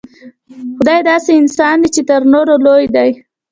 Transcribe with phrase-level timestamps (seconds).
[0.77, 3.09] خدای داسې انسان دی چې تر نورو لوی دی.